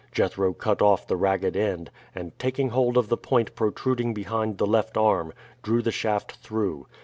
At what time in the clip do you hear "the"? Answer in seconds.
1.05-1.15, 3.09-3.17, 4.57-4.65, 5.83-5.91